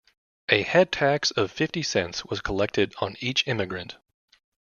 A 0.49 0.63
"head 0.63 0.91
tax" 0.91 1.29
of 1.29 1.51
fifty 1.51 1.83
cents 1.83 2.25
was 2.25 2.41
collected 2.41 2.95
on 3.01 3.15
each 3.19 3.47
immigrant. 3.47 3.97